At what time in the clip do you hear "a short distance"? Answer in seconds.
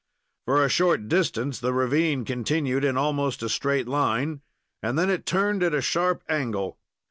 0.65-1.59